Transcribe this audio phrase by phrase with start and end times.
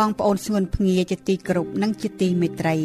[0.00, 2.76] បងប្អូនស្ងួនភ្ងាជាទីគោរពនិងជាទីមេត្រី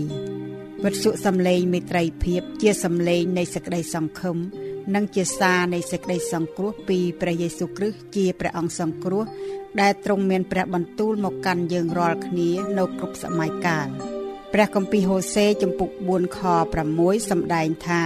[0.84, 4.38] វត្ថុសំឡេងមេត្រីភាពជាសំឡេងនៃសេចក្តីសង្ឃឹម
[4.96, 9.24] និងជាសារនៃសេចក្តីសង្គ្រោះពីព្រះយេស៊ូវគ្រីស្ទជាព្រះអង្គសង្គ្រោះ
[9.82, 13.88] ដែលទ្រង់មានព្រះបន្ទូលមកកាន់យើងរាល់គ្នានៅគ្រប់សម័យកាល
[14.54, 16.40] ព្រះគម្ពីរហូសេចំពុក4ខ
[16.86, 18.04] 6សម្ដែងថា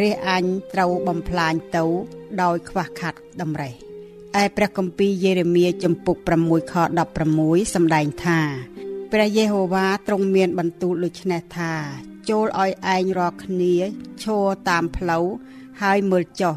[0.00, 1.84] រះអញត្រូវបំផ្លាញទៅ
[2.42, 3.89] ដោយខ្វះខាតតម្រេះ
[4.38, 6.74] ឯព្រះគម្ពីរយេរេមៀចំពុក6ខ
[7.24, 8.40] 16សម្ដែងថា
[9.12, 11.72] ព្រះយេហូវ៉ាទ្រង់មានបន្ទូលដូចនេះថា
[12.28, 13.74] ចូលឲ្យឯងរាល់គ្នា
[14.22, 15.24] ឈរតាមផ្លូវ
[15.82, 16.54] ហើយមើលចុះ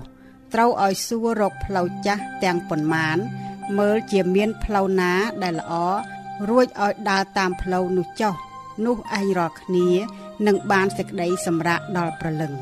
[0.54, 3.18] ត្រូវឲ្យសួររកផ្លូវចាស់ទាំងប៉ុន្មាន
[3.78, 5.74] មើលជាមានផ្លូវណាដែលល្អ
[6.50, 8.34] រួចឲ្យដើរតាមផ្លូវនោះចុះ
[8.86, 9.90] នោះឯងរាល់គ្នា
[10.48, 12.54] នឹងបានសេចក្តីសម្រាកដល់ប្រលឹង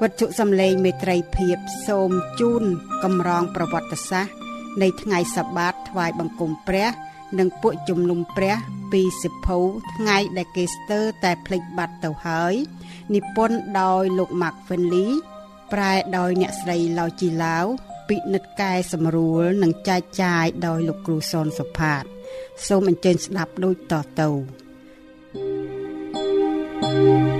[0.00, 1.56] វត្ថុសំឡេងមេត្រីភាព
[1.86, 2.10] សូម
[2.40, 2.64] ជូន
[3.04, 4.41] កម្រងប្រវត្តិសាស្ត្រ
[4.80, 6.90] នៃថ្ងៃសបាតថ្វាយបង្គំព្រះ
[7.38, 8.56] និងពួកជំនុំព្រះ
[8.92, 9.58] ពីសិភៅ
[9.94, 12.54] ថ្ងៃដែលគេស្ទើរតែភ្លេចបាត់ទៅហើយ
[13.14, 15.10] និពន្ធដោយលោក Mark Finley
[15.72, 17.66] ប្រែដោយអ្នកស្រីឡៅជីឡាវ
[18.08, 22.04] ពិនិត្យកែសម្រួលនិងចែកចាយដោយលោកគ្រូសនសុផាត
[22.66, 24.28] សូមអញ្ជើញស្ដាប់ដូចតទៅ
[26.82, 27.31] thank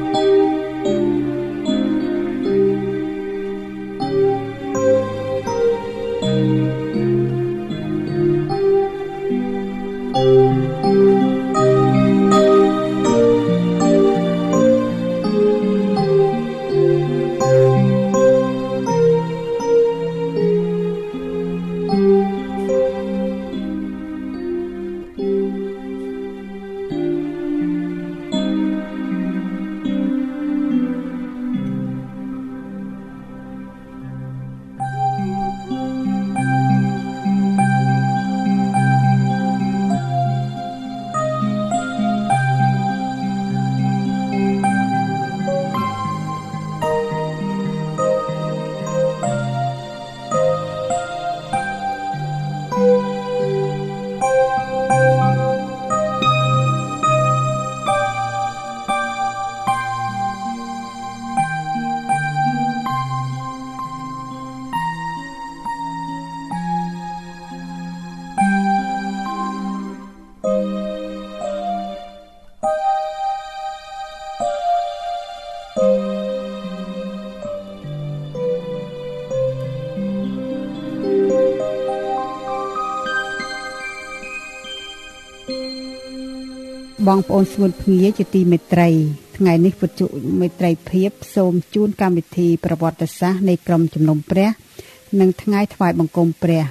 [87.13, 88.89] បងប្អូនស្ងួនភ្ងាជាទីមេត្រី
[89.37, 90.03] ថ្ងៃនេះពុទ្ធជ
[90.41, 94.49] មេត្រីភាពសូមជូនកម្មវិធីប្រវត្តិសាស្ត្រនៃក្រមជំនុំព្រះ
[95.21, 96.65] និងថ្ងៃថ្វាយបង្គំព្រះ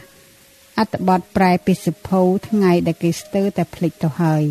[0.80, 4.44] អត្ថបទប្រែពីសិភៅថ្ងៃដែលគេស្ទើរតែភ្លេចទៅហើយ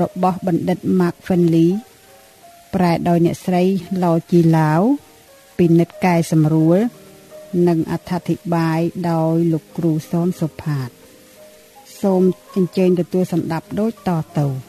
[0.00, 1.70] របស់បណ្ឌិត Mark Finley
[2.74, 3.62] ប្រែដោយអ្នកស្រី
[4.04, 4.80] ឡូជីឡាវ
[5.58, 6.78] ពិនិត្យកែសម្រួល
[7.68, 8.78] និងអត្ថាធិប្បាយ
[9.10, 10.88] ដោយលោកគ្រូសនសុផាត
[12.02, 12.22] សូម
[12.54, 14.67] អញ្ជើញទទួលសម្ដាប់ដូចតទៅ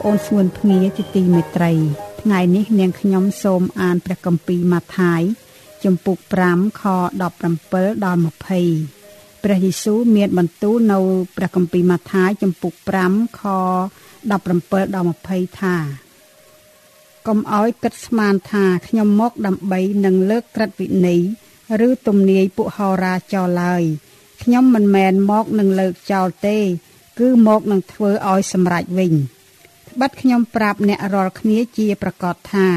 [0.00, 1.72] បងប្អូនស្ងួនភ្ងាជាទីមេត្រី
[2.22, 5.22] ថ្ងៃនេះនាងខ្ញុំសូមអានព្រះគម្ពីរម៉ាថាយ
[5.84, 6.18] ជំពូក
[6.48, 6.82] 5ខ
[7.20, 8.20] 17ដល់
[8.80, 10.98] 20ព្រះយេស៊ូវមានបន្ទូលនៅ
[11.36, 12.74] ព្រះគម្ពីរម៉ាថាយជំពូក
[13.06, 13.42] 5ខ
[14.30, 15.76] 17ដល់20ថា
[17.26, 21.20] កុំឲ្យគិតស្មានថាខ្ញុំមកដើម្បីនឹងលើកក្រឹតវិន័យ
[21.86, 23.82] ឬទំនាយពួកហោរាចោលឡើយ
[24.42, 26.58] ខ្ញុំមិនមែនមកនឹងលើកចោលទេ
[27.18, 32.68] គឺមកនឹងធ្វើឲ្យសម្រេចវិញត្បិតខ្ញុំប្រាប់អ្នករាល់គ្នាជាប្រកាសថា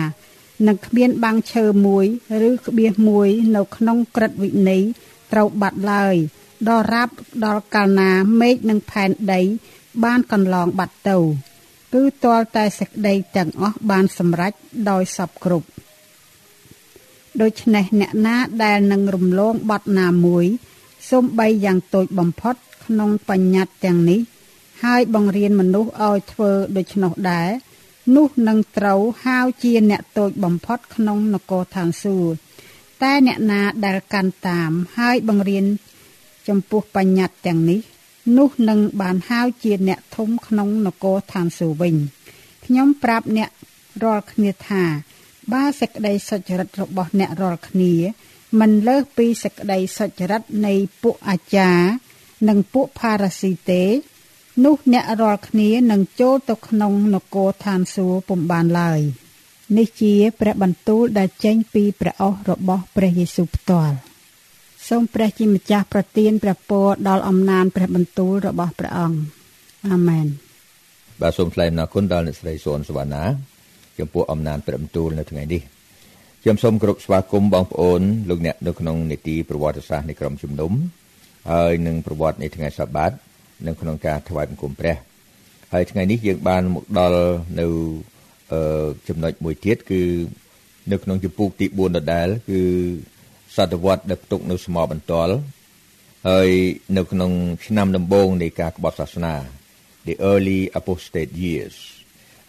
[0.68, 2.06] នឹងគ្មានបាំងឈើមួយ
[2.50, 4.84] ឬក្បៀសមួយនៅក្នុងក្រឹតវិន័យ
[5.32, 6.16] ត្រូវបាត់ឡើយ
[6.70, 7.14] ដល់រាប់
[7.46, 8.12] ដល់កាលណា
[8.42, 9.42] មេឃនិងផែនដី
[10.04, 11.18] បានកន្លងបាត់ទៅ
[11.94, 14.54] គឺទាល់តែសេចក្តីទាំងអស់បានសម្រេច
[14.90, 15.68] ដោយសពគ្រប់
[17.42, 20.46] ដូច្នេះអ្នកណាដែលនឹងរំលងបត់ណាមួយ
[21.10, 22.56] សូមបីយ៉ាងតូចបំផុត
[22.86, 24.20] ក្នុងបញ្ញត្តិទាំងនេះ
[24.84, 27.50] ហើយបង្រៀនមនុស្សឲ្យធ្វើដូច្នោះដែរ
[28.16, 32.36] នោះនឹងត្រូវហៅជាអ្នកតូចបំផុតក្នុងនគរឋានសួគ៌
[33.04, 35.66] តែអ្នកណាដែលកាន់តាមហើយបង្រៀន
[36.48, 37.80] ចំពោះបញ្ញត្តិទាំងនេះ
[38.38, 41.96] នោះនឹងបានហៅជាអ្នកធំក្នុងនគរឋានសួគ៌វិញ
[42.66, 43.50] ខ្ញុំប្រាប់អ្នក
[44.04, 44.84] រាល់គ្នាថា
[45.54, 47.94] បើសេចក្តីសុចរិតរបស់អ្នករាល់គ្នា
[48.60, 51.86] មិនលើសពីសេចក្តីសុចរិតនៃពួកអាចារ្យ
[52.50, 53.84] និងពួកផារ៉ាស៊ីទេ
[54.62, 59.00] នោះអ្នករាល់គ្នានឹងចូលទៅក្នុងនគរឋានសួគ៌ពុំបានឡើយ
[59.78, 63.96] នេះជាព្រះបន្ទូលដែលចេញពីព្រះអស់របស់ព្រះយេស៊ូវផ្ទាល់
[64.90, 69.18] សូមព្រះជាម្ចាស់ប្រទានព្រះពរដល់អំណាចព្រះបន្ទូលរបស់ព្រះអង្គ
[69.90, 70.28] អាមែន
[71.22, 73.24] បាទសូមថ្លែងអំណរគុណដល់អ្នកស្រីសុនសវណ្ណា
[74.00, 75.62] ចំពោះអំណាចព្រះបន្ទូលនៅថ្ងៃនេះ
[76.42, 80.72] ខ្ញុំសូមគោរពស្វាគមន៍បងប្អូនលោកអ្នកនៅក្នុងនីតិប្រវត្តិសាស្ត្រនៃក្រុមជំនុំ
[81.52, 83.12] ហើយនឹងប្រវត្តិនៃថ្ងៃសបាត
[83.68, 84.96] នៅក្នុងការថ្វាយបង្គំព្រះ
[85.74, 87.22] ហើយថ្ងៃនេះយើងបានមកដល់
[87.60, 87.66] នៅ
[89.08, 90.02] ចំណុចមួយទៀតគឺ
[90.92, 92.62] នៅក្នុងជំពូកទី4ដដែលគឺ
[93.56, 95.36] សតវត្សដែលផ្ទុកនៅស្មោបន្ទាល់
[96.30, 96.50] ហើយ
[96.98, 97.32] នៅក្នុង
[97.66, 99.36] ឆ្នាំដំបូងនៃការក្បត់សាសនា
[100.08, 101.76] the early apostate years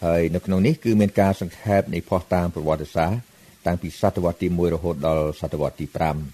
[0.05, 3.19] ហើយនៅក្នុងនេះគឺមានការសង្ខេបនៃផុសតាមប្រវត្តិសាស្ត្រ
[3.65, 5.85] តាំងពីសតវត្សទី1រហូតដល់សតវត្សទី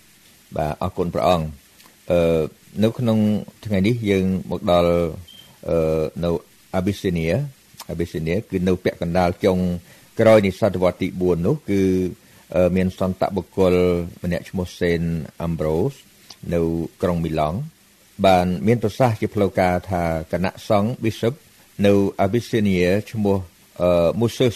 [0.06, 1.46] 5បាទអរគុណព្រះអង្គ
[2.10, 2.42] អឺ
[2.84, 3.18] នៅក្នុង
[3.66, 4.92] ថ្ងៃនេះយើងមកដល់
[5.70, 6.30] អឺនៅ
[6.80, 7.34] Abyssinia
[7.94, 9.58] Abyssinia គឺនៅពាក់កណ្ដាលចុង
[10.20, 11.82] ក្រោយនៃសតវត្សទី4នោះគឺ
[12.76, 13.76] មានសន្តបុគ្គល
[14.24, 15.02] ម្នាក់ឈ្មោះសេន
[15.42, 15.94] អាំប្រូស
[16.54, 16.60] នៅ
[17.02, 17.60] ក្រុងមីឡង់
[18.26, 21.34] បានមានប្រសាសន៍ជាផ្លូវការថាគណៈសង្ឃ Bishop
[21.86, 21.94] នៅ
[22.26, 23.38] Abyssinia ឈ្មោះ
[24.22, 24.56] Moses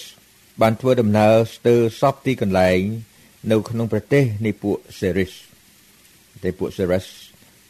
[0.62, 2.80] បានធ្វើដំណើរស្ទើរសពទីកន្លែង
[3.52, 5.34] នៅក្នុងប្រទេសនៃពួក Seris
[6.44, 7.08] តែពួក Seris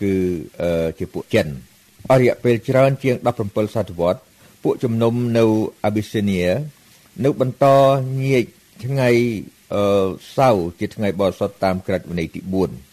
[0.02, 0.14] គឺ
[1.00, 1.48] ជាពួកចិន
[2.12, 4.22] អរិយពេលច្រើនជាង17សតវត្ស
[4.64, 5.46] ពួកជំនុំនៅ
[5.88, 6.50] Abyssinia
[7.24, 7.66] នៅបន្ត
[8.24, 8.46] ញៀក
[8.86, 9.10] ថ្ងៃ
[9.74, 9.84] អឺ
[10.38, 12.42] សៅរ៍ជាថ្ងៃបរិសុទ្ធតាមក្រឹតវិន័យទី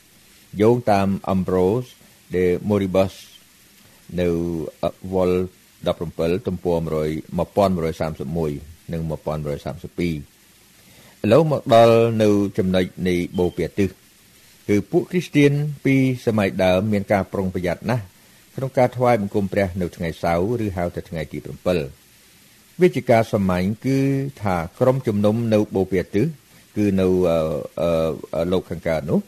[0.05, 1.91] 4យោងតាម Ambrose
[2.35, 3.15] de Moribus
[4.21, 4.29] នៅ
[5.15, 5.39] វល់
[5.87, 10.11] 17ទំព័រ1131និង1132ឥ
[11.33, 12.29] ឡូវមកដល់នៅ
[12.59, 13.89] ចំណុចនៃបូព៌ាទិស
[14.69, 15.53] គឺពួកគ្រីស្ទៀន
[15.85, 15.95] ពី
[16.27, 18.05] សម័យដើមមានការប្រុងប្រយ័ត្នណាស់
[18.57, 21.39] ក្នុងការថ្វាយបង្គំព្រះនៅថ្ងៃសៅរ៍ឬហៅថាថ្ងៃទី
[22.11, 23.99] 7វិជាការសម័យគឺ
[24.43, 26.27] ថាក្រុមជំនុំនៅបូព៌ាទិស
[26.77, 27.07] គឺនៅ
[28.53, 29.21] លោកខាងកើតនោះ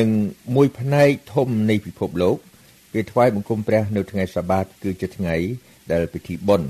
[0.00, 0.10] និង
[0.54, 2.36] មួយផ្នែកធំនៃពិភពលោក
[2.94, 5.36] គេថ្វាយបង្គំព្រះនៅថ្ងៃសាបាតគឺជាថ្ងៃ
[5.92, 6.68] ដែលពិធីបុណ្យ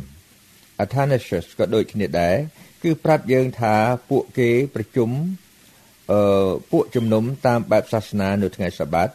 [0.84, 2.36] Athanasius ក៏ដូចគ្នាដែរ
[2.82, 3.74] គឺប្រាប់យើងថា
[4.10, 5.10] ពួកគេប្រជុំ
[6.12, 9.08] អឺពួកជំនុំតាមបែបសាសនានៅថ្ងៃសាបាត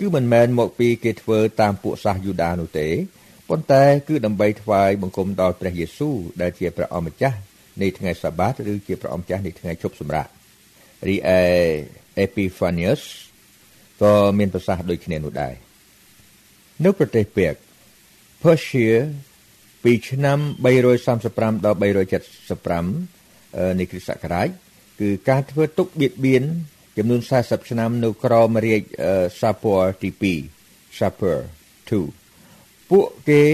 [0.00, 2.88] គឺមិនមែនមកពីគេធ្វើតាមពួកសាសយូដានោះទេ
[3.48, 7.38] ប៉ុន្តែគឺដើម្បីថ្វាយបង្គំដល់ព្រះយេស៊ូវដែលជាព្រះអម្ចាស់
[7.82, 10.28] នៃថ្ងៃសាបាតឬជាព្រះអម្ចាស់នៃថ្ងៃជប់សម្រាក
[11.08, 11.40] រីឯ
[12.24, 13.02] Epiphanius
[14.02, 15.54] ក៏មានប្រសាសន៍ដូចគ្នានោះដែរ
[16.84, 17.54] នៅប្រទេសពេក
[18.42, 18.92] Persia
[19.84, 20.38] ពីឆ្នាំ
[21.02, 24.48] 335ដល់375នៃគ្រិស្តសករាជ
[25.00, 26.44] គឺការធ្វើទុកបៀតបៀន
[26.96, 28.82] ចំនួន40ឆ្នាំនៅក្រមរាជ
[29.40, 30.10] Sapor ទី
[30.52, 31.38] 2 Sapor
[32.18, 33.44] 2ពួកគេ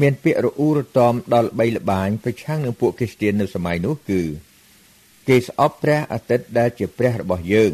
[0.00, 4.22] មានពាក្យរអ៊ូរទាំដល់បីល្បាញប្រឆាំងនឹងពួកគ្រីស្ទាននៅសម័យនោះគឺ
[5.28, 7.72] គេស្អប់ព្រះអាទិត្យដែលជាព្រះរបស់យើង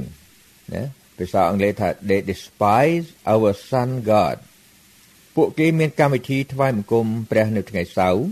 [0.75, 0.83] ណា
[1.19, 4.37] ភាសាអង់គ្លេសថា they despise our sun god
[5.37, 8.25] ពួកគេមានកម្មវិធីថ្វាយបង្គំព្រះនៅថ្ងៃសៅរ៍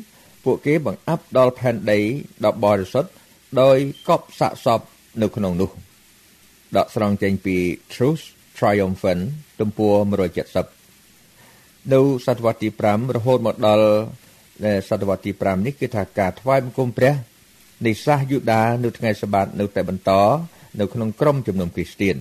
[0.44, 2.00] ពួកគេបង្អាប់ដល់ផែនដី
[2.44, 3.10] ដ៏បរិសុទ្ធ
[3.60, 3.76] ដោយ
[4.08, 4.80] កប់សាកសព
[5.22, 5.70] នៅក្នុងនោះ
[6.76, 7.56] ដកស្រង់ចេញពី
[7.94, 8.24] Truth
[8.58, 9.22] Triumphant
[9.60, 9.96] ទំព័រ
[10.92, 13.88] 170នៅសតវត្សទី5រហូតមកដល់
[14.64, 17.14] នៅសតវត្សទី5នេះគឺថាការថ្វាយបង្គំព្រះ
[17.86, 20.10] នៃសាសយូដានៅថ្ងៃសបាតនៅតែបន្ត
[20.80, 22.16] នៅក្នុងក្រុមជំនុំគ្រីស្ទាន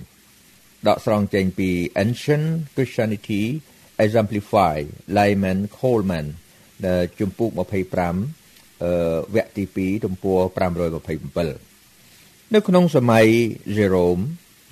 [0.88, 1.70] ដកស្រង់ចេញពី
[2.04, 3.42] Ancient Christianity
[4.04, 4.86] Exemplified
[5.16, 6.26] Lyman Coleman
[6.86, 8.41] ដែលជំពូក25អឺ
[9.34, 10.40] វគ្គទី2ទំព័រ
[11.68, 13.26] 527នៅក្នុងសម័យ
[13.76, 14.22] Jerome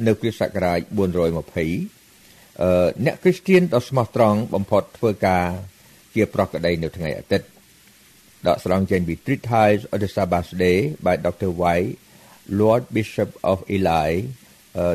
[0.07, 5.47] នៅគ្រិស្តសករាជ420អឺអ្នកគ្រីស្ទានដ៏ស្មោះត្រង់បំផុតធ្វើការ
[6.15, 7.49] ជាប្រកក្តីនៅថ្ងៃអាទិត្យ
[8.49, 11.51] ដកស្រង់ចេញពី Treatise of the Sabbath Day by Dr.
[11.61, 11.93] White
[12.61, 14.11] Lord Bishop of Ely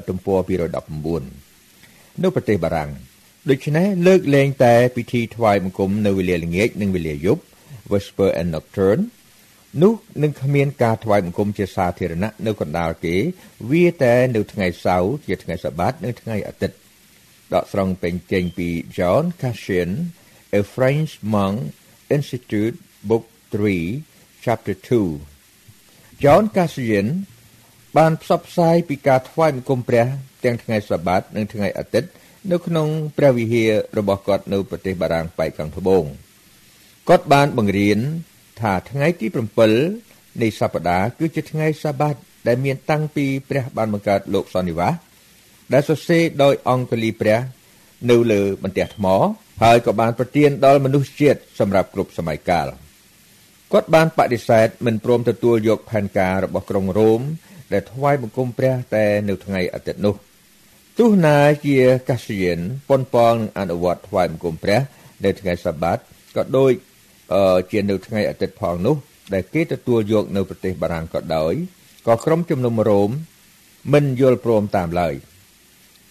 [0.07, 2.89] ទំព័រ219នៅប្រទេសបារាំង
[3.50, 7.41] ដូច្នេះលើកលែងតែពិធីថ្វាយបង្គំនៅវេលាល្ងាចនិងវេលាយប់
[7.92, 9.04] Vesper and Nocturne
[9.82, 13.15] នោះនឹងគ្មានការថ្វាយបង្គំជាសាធារណៈនៅកណ្ដាលគេ
[13.72, 16.77] វាតែនៅថ្ងៃសៅរ៍ជាថ្ងៃសបាតនិងថ្ងៃអាទិត្យ
[17.54, 19.92] ដកស្រង់ពេញចេញពី John Cassian
[20.60, 21.58] A French Monk
[22.15, 22.77] Institute
[23.10, 24.75] Book 3 Chapter
[25.44, 27.08] 2 John Cassian
[27.98, 30.06] បានផ្សព្វផ្សាយពីការថ្វាយបង្គំព្រះ
[30.44, 32.10] ទាំងថ្ងៃសបាតនិងថ្ងៃអាទិត្យ
[32.51, 32.88] នៅក្នុង
[33.18, 36.06] ព្រះវិហាររបស់គាត់នៅប្រទេសបារាំងប៉ែកខាងត្បូង
[37.09, 38.00] គាត់បានបង្រៀន
[38.62, 39.27] ថាថ្ងៃទី
[39.83, 42.15] 7នៃសប្តាហ៍គឺជាថ្ងៃសាបាត
[42.47, 44.93] ដែលមានតាំងពីព្រះបានបង្កើតលោកសន្និវាស
[45.74, 47.39] ដែលសរសេរដោយអង្គលីព្រះ
[48.09, 49.05] នៅលើបន្ទះថ្ម
[49.63, 52.67] ហើយក៏បានប្រទានដល់មនុស្សជាតិសម្រាប់គ្រប់សម័យកាល
[53.71, 57.21] គាត់បានបដិសេធមិនព្រមទទួលយកផែនការរបស់ក្រុងរ៉ូម
[57.74, 60.15] ដែលថ្វាយបង្គំព្រះតែនៅថ្ងៃអាទិត្យនោះ
[61.00, 61.77] ទោះណាជា
[62.09, 62.59] កាសៀន
[62.89, 64.79] ប៉ុនប៉ងនឹងអនុវត្តថ្វាយបង្គំព្រះ
[65.25, 65.97] នៅថ្ងៃសបាត
[66.35, 66.71] ក៏ដូច
[67.72, 68.96] ជានៅថ្ងៃអាទិត្យផងនោះ
[69.34, 71.53] ដែលគេទទួលយកនៅប្រទេសបារាំងក៏ដោយ
[72.08, 73.10] ក៏ក្រុមជំនុំរ៉ូម
[73.94, 75.13] មិនយល់ព្រមតាមឡើយ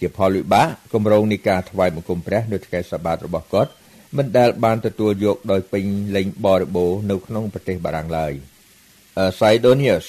[0.01, 3.73] ជាផលវិបាកគម្រោងនៃការថ្វាយបង្គំព្រះនៅថ្ងៃសបាតរបស់គាត់
[4.17, 5.85] មិនដែលបានទទួលយកដោយពេញ
[6.17, 8.33] លេញបរិបូរនៅក្នុងប្រទេសបារាំងឡើយ
[9.39, 10.07] Sidonius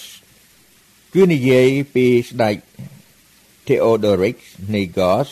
[1.13, 2.55] គឺនិយាយពីស្ដេច
[3.67, 4.37] Theodoric
[4.73, 5.29] Nigos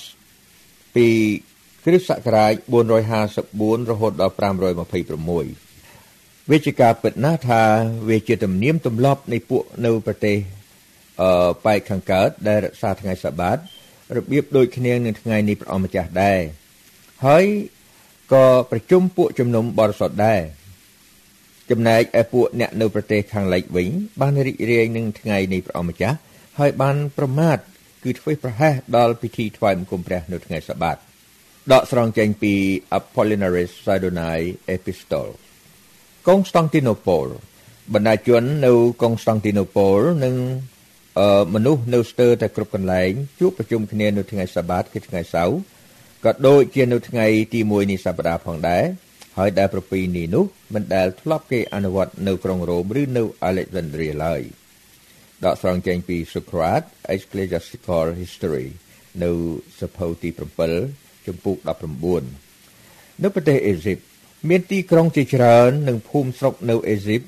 [0.96, 1.08] ពី
[1.84, 2.53] គ្រិស្តសករាជ
[3.24, 5.62] 454រហូតដល់526
[6.51, 7.62] វាជាការពិតណាស់ថា
[8.09, 10.38] វាជាទំនៀមទម្លាប់នៃពួកនៅប្រទេស
[11.21, 13.57] អឺប៉ែកខាងកើតដែលរក្សាថ្ងៃសបាត
[14.17, 16.39] របៀបដូចគ្នានឹងថ្ងៃនេះព្រះអង្គម្ចាស់ដែរ
[17.25, 17.45] ហើយ
[18.33, 20.41] ក៏ប្រជុំពួកជំនុំបរិសុទ្ធដែរ
[21.71, 23.89] ចំណែកឯពួកអ្នកនៅប្រទេសខាងលិចវិញ
[24.21, 26.17] បានរីករាយនឹងថ្ងៃនៃព្រះអង្គម្ចាស់
[26.59, 27.57] ហើយបានប្រមាថ
[28.03, 30.97] គឺធ្វើប្រហែសដល់ពិធីថ្វាយបង្គំព្រះនៅថ្ងៃសបាត
[31.73, 32.53] ដកស្រង់ចេញពី
[32.97, 34.41] Apollinaris Sidonii
[34.75, 35.31] Epistle
[36.27, 37.27] កុងស្តង់ទីណូប៉ូល
[37.94, 40.36] បណ្ដាជននៅកុងស្តង់ទីណូប៉ូលនិង
[41.20, 45.58] អឺមនុស្សនៅស្ទើរតែគ្រប់កន្លែងជួបប្រជុំគ្នានៅថ្ងៃសបាតគឺថ្ងៃសៅរ៍
[46.25, 48.84] ក៏ដូចជានៅថ្ងៃទី1នៃសប្តាហ៍ផងដែរ
[49.38, 54.42] ហើយដែលប្រពៃណីនោះមិនដែលធ្លាប់គេអនុវត្តនៅក្រុងរ៉ូមឬនៅ Alexandria ឡើយ
[55.46, 58.68] ដកស្រង់ចេញពី Socrates Ecclesiastical History
[59.24, 59.32] នៅ
[59.80, 60.30] សភៅទី
[60.80, 61.58] 7ជំពូក
[62.39, 63.98] 19នៅប្រទេសអេស៊ីប
[64.50, 67.21] មានទីក្រុងជាច្រើននិងភូមិស្រុកនៅអេស៊ីប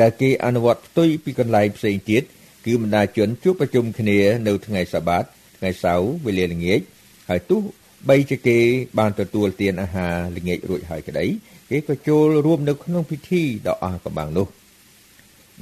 [0.00, 2.22] ដែលគេអនុវត្តផ្ទុយពីកន្លែងផ្សេងទៀត
[2.66, 5.24] គឺបណ្ដាជនជួបប្រជុំគ្នានៅថ្ងៃសបាត
[5.58, 6.80] ថ្ងៃសៅរ៍វេលាល្ងាច
[7.28, 7.60] ហើយទោះ
[8.08, 8.58] បីជាគេ
[8.98, 11.26] បានទទួលទានអាហារល្ងាចរួចហើយក្តី
[11.70, 14.46] គេក៏ចូលរួមនៅក្នុងពិធីដ៏អស្ចារ្យបាំងនោះ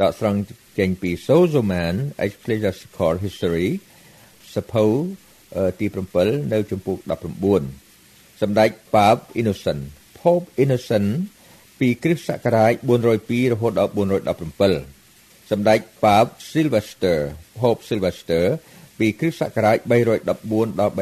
[0.00, 0.38] ដកស្រង់
[0.78, 1.94] ចេញពី Sozoman
[2.26, 3.68] Ecclesiastical History
[4.54, 4.84] សភៅ
[5.80, 5.86] ទី
[6.20, 6.96] 7នៅចំពុក
[7.70, 9.82] 19សម្ដេចប៉ាប Innocent
[10.28, 11.10] Pope Innocent
[11.80, 12.72] ពីគ្រិស្តសករាជ
[13.12, 13.92] 402រហូតដល់
[14.76, 17.18] 417សម្ដេចប៉ាប Sylvester
[17.58, 18.44] Pope Sylvester
[18.98, 20.92] ពីគ្រិស្តសករាជ314ដល់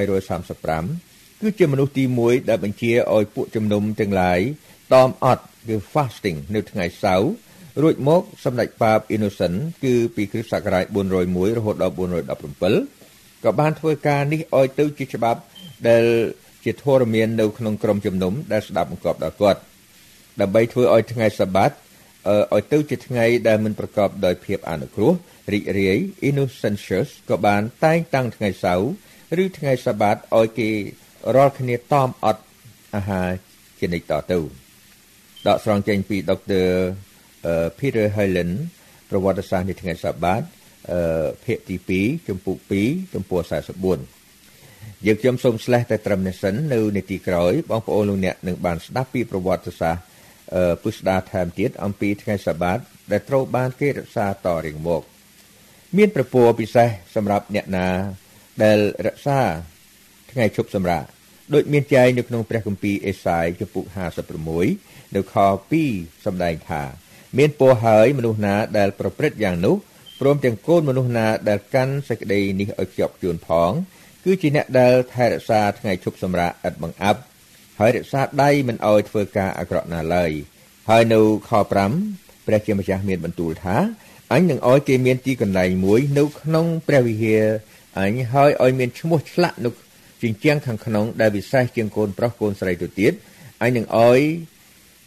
[0.75, 4.40] 335គឺជាមនុស្សទី1ដែលបញ្ជាឲ្យពួកជំនុំទាំងឡាយ
[4.95, 7.30] តមអត់គឺ fasting នៅថ្ងៃសៅរ៍
[7.83, 10.85] រួចមកសម្ដេចប៉ាប Innocent គឺពីគ្រិស្តសករាជ
[11.23, 11.95] 401រហូតដល់
[12.75, 15.40] 417ក៏បានធ្វើការនេះឲ្យទៅជាច្បាប់
[15.88, 16.04] ដែល
[16.66, 19.61] ជាធរមាននៅក្នុងក្រុមជំនុំដែលស្ដាប់បង្គាប់ដល់គាត់
[20.40, 21.70] ដើម្បីធ្វើឲ្យថ្ងៃសបាត
[22.54, 25.12] ឲ្យទៅជាថ្ងៃដែលមិនប្រកបដោយភាពអនុគ្រោះ
[25.52, 28.88] រីករាយ innocentious ក៏បានតែងតាំងថ្ងៃសៅរ៍
[29.42, 30.70] ឬថ្ងៃសបាតឲ្យគេ
[31.37, 32.42] រាល់គ្នាតមអត់
[32.96, 33.28] អាហារ
[33.78, 34.38] ជានិច្ចតទៅ
[35.46, 36.68] ដកស្រង់ចេញពីដុកទ័រ
[37.78, 38.54] Peter Hyland
[39.11, 40.42] ប្រវត្តិសាស្ត្រនៃថ្ងៃសបាត
[41.44, 42.56] ភាគទី2ចំពុក
[42.87, 44.25] 2ចំពោះ44
[45.06, 50.02] យើងខ្ញុំសូមស្លេះតែត្រឹមនេះសិននៅនេតិក្រោយបងប្អូនលោកអ្នកនឹងបានស្ដាប់ពីប្រវត្តិសាស្ត្រ
[50.83, 52.78] ពុស្ដាថែមទៀតអំពីថ្ងៃសបាត
[53.12, 55.02] ដែលត្រូវបានគេរក្សាតរៀងមក
[55.97, 57.88] មានប្រពោពិសេសសម្រាប់អ្នកណា
[58.62, 59.40] ដែលរក្សា
[60.33, 61.04] ថ្ងៃឈប់សម្រាក
[61.54, 63.85] ដូចមានចែងនៅក្នុងព្រះគម្ពីរអេសាយចំពុក
[64.50, 65.37] 56នៅខ
[65.80, 66.83] 2សម្ដែងថា
[67.38, 69.76] មានពរហើយមនុស្សណាដែលប្រព្រឹត្តយ៉ាងនោះ
[70.21, 73.71] ព្រមទាំងកូនមនុស្សណាដែលកាន់សេចក្តីនេះឲ្យខ្ជាប់ខ្ជួនផង
[74.28, 77.21] គឺជាអ្នកដែលថែរក្សាថ្ងៃឈប់សម្រាកឥតបង្អាប់
[77.78, 80.33] ហើយរក្សាដៃមិនឲ្យធ្វើការអាក្រក់ណាឡើយ
[80.90, 81.50] ហើយនៅខ
[81.99, 83.76] 5ព្រះជាម្ចាស់មានបន្ទូលថា
[84.33, 87.45] អញនឹងឲ្យគេមានទីកន្លែងមួយនៅក្នុងព្រះវិហារ
[87.99, 89.71] អញហើយឲ្យមានឈ្មោះឆ្លាក់នៅ
[90.23, 93.12] ជញ្ជាំងខាងក្នុងដែលវិសេសជាងកូនប្រុសកូនស្រីទៅទៀត
[93.62, 94.21] អញនឹងឲ្យ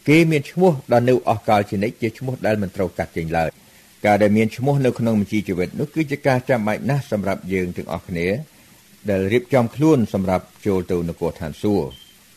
[0.08, 3.50] គេមានឈ្មោះដល់នៅអស់កលជានិច្ចជាឈ្មោះដែលមិនត្រូវកាត់ចេញឡើយ
[4.06, 8.26] ការដែលមានឈ្មោះនៅក្នុងបញ្ជីជីវិតនោះគឺជាការចាំបាច់ណាស់សម្រាប់យើងទាំងអស់គ្នា
[9.08, 11.88] ដែលរៀបចំខ្លួនសម្រាប់ចូលទៅនគរឋានសួគ៌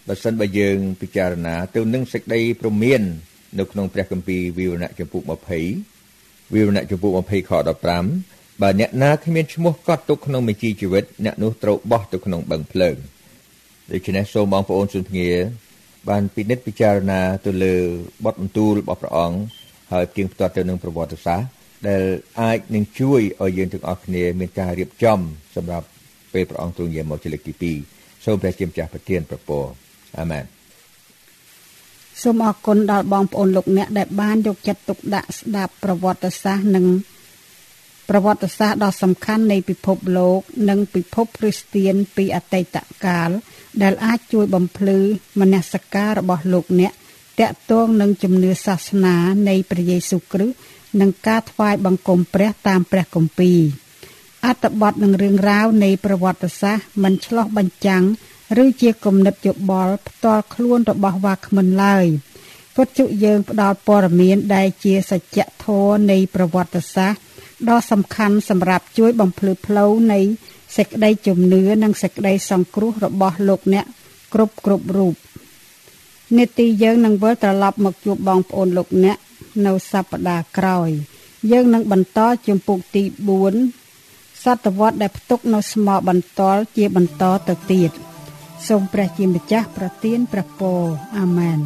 [0.08, 3.02] បើសិនបើយើងពិចារណាទៅនឹងសេចក្តីព្រមាន
[3.60, 5.21] នៅក្នុងព្រះគម្ពីរវិវរណៈចំពុក
[5.88, 7.52] 20វិវរណៈចំពុក20ខ
[8.08, 12.95] 15បើអ្នកណាគ្មានឈ្មោះកត់ទុកក្នុងបញ្ជីជីវិតអ្នកនោះត្រូវបោះទៅក្នុងបឹងភ្លើង
[13.91, 15.30] ដូច្នេះសូមបងប្អូនសុនភ្ងា
[16.10, 17.76] បានពិនិត្យពិចារណាទៅលើ
[18.26, 19.38] បទបន្ទូលរបស់ព្រះអង្គ
[19.91, 21.47] ហើយទៀងផ្ទាត់ទៅនឹងប្រវត្តិសាស្ត្រ
[21.88, 22.04] ដែល
[22.41, 25.19] អាចនឹងជួយឲ្យយើងទាំងអស់គ្នាមានការរៀបចំ
[25.56, 25.88] សម្រាប់
[26.34, 29.63] ពេលព្រះអង្គទ្រង់យាងមកជាលើកទី2សូមព្រះជាម្ចាស់ប្រទានប្រពរ
[30.19, 30.43] អាមែន
[32.22, 36.86] សូមអរគុណដល់បងប្អូនលោកអ្នកដែលបានយកចិត្តទុកដាក់ស្ដាប់ប្រវត្តិសាស្ត្រនិង
[38.10, 43.30] ប្រវត្តិសាស្ត្រដ៏សំខាន់នៃពិភពលោក និងពិភពគ្រីស្ទៀនពីអតីតកាល
[43.82, 45.00] ដែលអាចជួយបំភ្លឺ
[45.39, 46.93] មនសិការរបស់លោកអ្នក
[47.39, 49.15] តាក់ទងនឹងជំនឿសាសនា
[49.50, 50.58] នៃព្រះយេស៊ូវគ្រីស្ទ
[51.02, 53.60] និងការថ្វាយបង្គំព្រះតាមព្រះគម្ពីរ
[54.45, 58.03] អត្ថបទនិងរឿងរ៉ាវនៃប្រវត្តិសាស្ត្រមិនឆ្លោះបញ្ចាំង
[58.63, 62.06] ឬជាគំនិតយោបល់ផ្ទាល់ខ្លួនរបស់វាគ្មិនឡើយ
[62.75, 67.21] ពុទ្ធជយើងផ្ដល់ព័ត៌មានដែលជាសច្ចធម៌នៃប្រវត្តិសាស្ត្រ
[67.69, 70.19] ដ៏សំខាន់សម្រាប់ជួយបំភ្លឺផ្លូវនៃ
[70.77, 73.86] សេចក្តីជំនឿនិងសេចក្តីសង្គ្រោះរបស់លោកអ្នក
[74.34, 75.13] គ្រប់គ្រប់រូប
[76.38, 79.17] នេតិយើងនឹងវិលត្រឡប់មកជួបបងប្អូនលោកអ្នក
[79.65, 80.89] នៅសប្តាហ៍ក្រោយ
[81.51, 83.83] យើងនឹងបន្តជំពូកទី4
[84.43, 86.41] សតវត្សដែលផ្ទុកនៅស្មោបន្ត
[86.77, 87.91] ជាបន្តទៅទៀត
[88.67, 90.82] សូមព្រះជាម្ចាស់ប្រទានព្រះពរ
[91.17, 91.60] អាមែន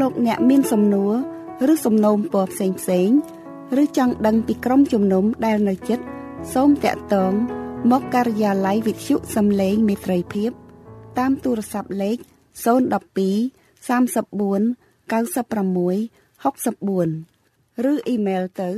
[0.00, 1.12] លោកអ្នកមានសំណួរ
[1.72, 3.08] ឬសំណូមពរផ្សេងផ្សេង
[3.82, 5.98] ឬចង់ដឹងពីក្រុមជំនុំដែលនៅជិត
[6.54, 7.32] សូមតាក់ទង
[7.90, 10.50] មកការិយាល័យវិទ្យុសំឡេងមេត្រីភាព
[11.18, 12.16] តាមទូរស័ព្ទលេខ
[12.64, 18.70] 012 34 96 64ឬអ៊ីមែលទៅ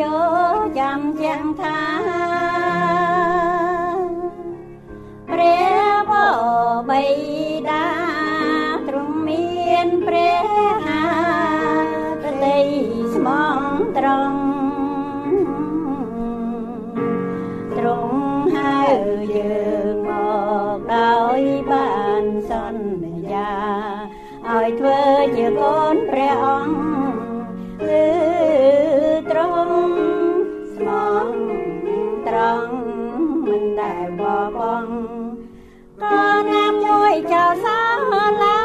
[0.00, 0.16] ចូ
[0.54, 1.80] លចាំចាំថា
[5.28, 5.78] ព្រះ
[6.10, 6.12] ប
[6.90, 7.02] បៃ
[7.68, 7.86] តា
[8.88, 10.46] ទ្រង់មានព្រះ
[10.86, 11.04] ហា
[12.44, 12.60] តី
[13.14, 13.28] ស្ម
[13.58, 13.60] ង
[13.98, 14.40] ត្រង់
[17.78, 18.22] ទ្រង់
[18.56, 18.78] ហៅ
[19.34, 19.60] យើ
[19.92, 20.10] ងម
[20.74, 23.52] កដោយបានសន្យា
[24.48, 25.00] ឲ្យធ្វើ
[25.36, 27.09] ជាកូនព្រះអង្គគឺ
[32.40, 32.74] រង់
[33.48, 34.22] មិនដែលប
[34.56, 34.86] បង
[36.02, 37.78] ក៏ណាមជួយចោលសា
[38.42, 38.59] ឡា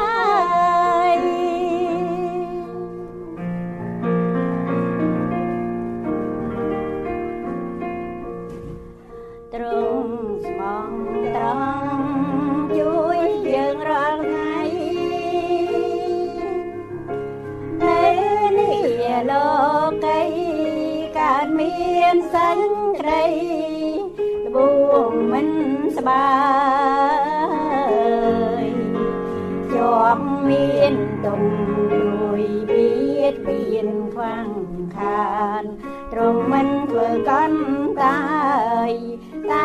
[26.08, 26.38] បា
[28.64, 28.68] យ
[29.74, 31.44] ជាប់មានទុំ
[31.94, 32.94] រួយបៀ
[33.34, 34.50] តបៀនខ្វាំង
[34.98, 35.64] ខាន
[36.12, 37.62] ទ្រង់មិនធ្វើកាន់
[38.04, 38.22] តា
[38.90, 38.92] យ
[39.52, 39.54] ត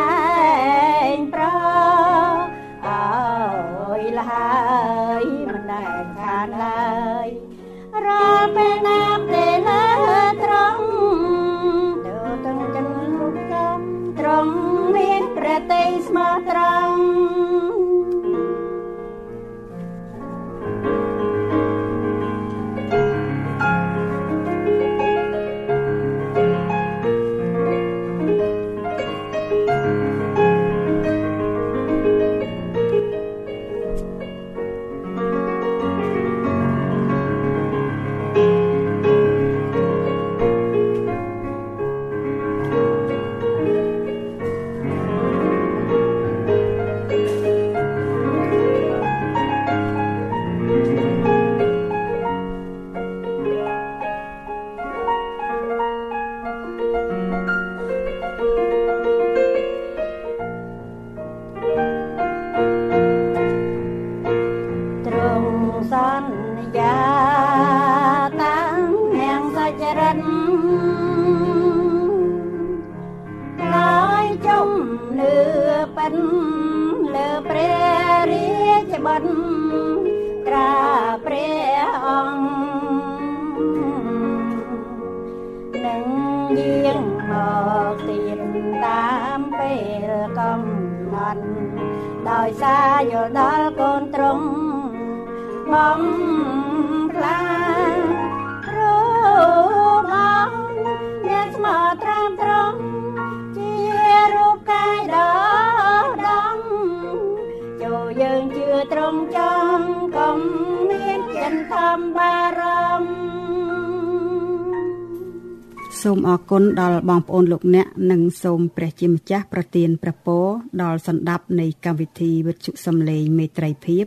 [116.01, 120.45] សូមអរគុណដល់បងប្អូនលោកអ្នកនិងសូមព្រះជាម្ចាស់ប្រទានព្រះពរ
[120.81, 124.05] ដល់សន្តាប់នៃកម្មវិធីវិទ្យុសំឡេងមេត្រីភាព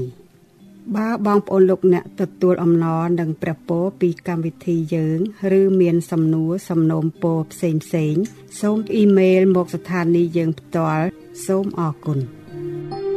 [0.96, 5.18] បើបងប្អូនលោកអ្នកទទួលអំណរនឹងព្រះពរពីកម្មវិធីយើង
[5.60, 8.14] ឬមានសំណួរសំណូមពរផ្សេងផ្សេង
[8.60, 11.06] សូមអ៊ីមែលមកស្ថានីយ៍យើងផ្ទាល់
[11.46, 12.18] សូមអរគុណ។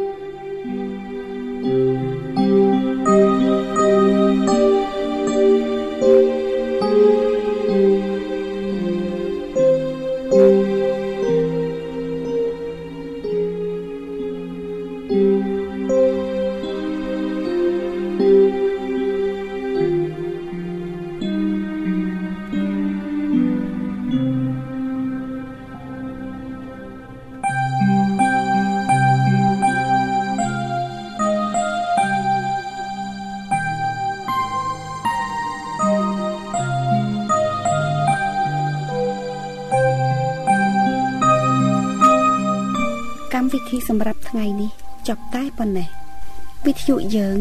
[46.81, 47.37] វិទ្យុយើង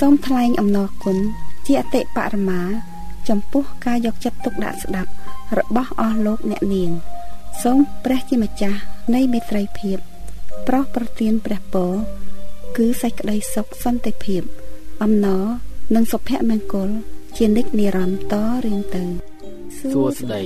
[0.00, 1.16] សូមថ្លែងអំណរគុណ
[1.66, 2.62] ជាអតិបរមា
[3.28, 5.10] ចំពោះការយកចិត្តទុកដាក់ស្ដាប់
[5.58, 6.90] របស់អស់លោកអ្នកនាង
[7.62, 8.80] សូមព្រះជាម្ចាស់
[9.14, 9.98] នៃមេត្រីភាព
[10.68, 11.92] ប្រោះប្រទានព្រះពរ
[12.76, 14.42] គឺសេចក្តីសុខសន្តិភាព
[15.02, 15.44] អំណរ
[15.94, 16.90] និងសុភមង្គល
[17.36, 19.04] ជានិច្ចនិរន្តរ៍តរៀងទៅ
[19.78, 20.42] សួស្តី